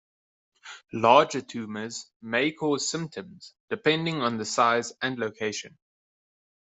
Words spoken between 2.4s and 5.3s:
cause symptoms, depending on the size and